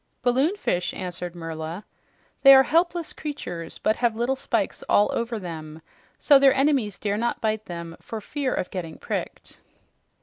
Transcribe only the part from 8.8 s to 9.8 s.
pricked."